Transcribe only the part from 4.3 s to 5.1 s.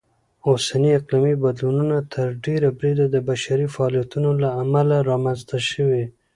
لهامله